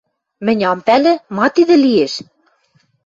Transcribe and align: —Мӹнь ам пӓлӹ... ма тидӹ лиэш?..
—Мӹнь 0.45 0.63
ам 0.71 0.79
пӓлӹ... 0.87 1.13
ма 1.35 1.45
тидӹ 1.55 1.75
лиэш?.. 1.83 2.13